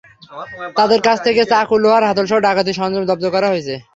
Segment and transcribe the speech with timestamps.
[0.77, 3.75] তাঁদের কাছ থেকে চাকু, লোহার হাতলসহ ডাকাতির সরঞ্জাম জব্দ করা হয়েছে।